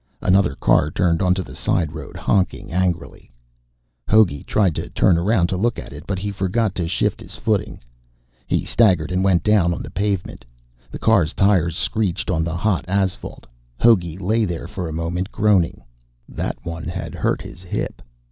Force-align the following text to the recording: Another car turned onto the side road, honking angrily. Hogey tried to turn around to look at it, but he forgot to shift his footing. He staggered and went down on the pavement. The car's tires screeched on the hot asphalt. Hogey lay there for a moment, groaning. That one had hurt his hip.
Another 0.23 0.55
car 0.55 0.89
turned 0.89 1.21
onto 1.21 1.43
the 1.43 1.53
side 1.53 1.91
road, 1.91 2.15
honking 2.17 2.71
angrily. 2.71 3.31
Hogey 4.09 4.41
tried 4.43 4.73
to 4.73 4.89
turn 4.89 5.15
around 5.15 5.45
to 5.49 5.57
look 5.57 5.77
at 5.77 5.93
it, 5.93 6.05
but 6.07 6.17
he 6.17 6.31
forgot 6.31 6.73
to 6.73 6.87
shift 6.87 7.21
his 7.21 7.35
footing. 7.35 7.79
He 8.47 8.65
staggered 8.65 9.11
and 9.11 9.23
went 9.23 9.43
down 9.43 9.75
on 9.75 9.83
the 9.83 9.91
pavement. 9.91 10.43
The 10.89 10.97
car's 10.97 11.35
tires 11.35 11.77
screeched 11.77 12.31
on 12.31 12.43
the 12.43 12.57
hot 12.57 12.83
asphalt. 12.87 13.45
Hogey 13.79 14.17
lay 14.17 14.43
there 14.43 14.65
for 14.67 14.87
a 14.89 14.91
moment, 14.91 15.31
groaning. 15.31 15.83
That 16.27 16.57
one 16.65 16.85
had 16.85 17.13
hurt 17.13 17.43
his 17.43 17.61
hip. 17.61 18.01